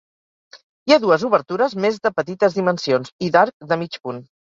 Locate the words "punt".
4.09-4.25